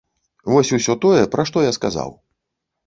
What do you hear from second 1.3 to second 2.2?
пра што я сказаў.